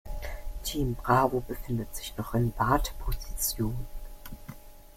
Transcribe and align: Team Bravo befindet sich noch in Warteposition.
Team 0.63 0.95
Bravo 0.95 1.41
befindet 1.41 1.95
sich 1.95 2.17
noch 2.17 2.33
in 2.33 2.51
Warteposition. 2.57 3.85